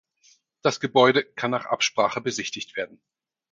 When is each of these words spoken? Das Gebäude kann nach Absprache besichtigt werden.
Das 0.63 0.79
Gebäude 0.79 1.23
kann 1.23 1.51
nach 1.51 1.67
Absprache 1.67 2.21
besichtigt 2.21 2.75
werden. 2.75 2.99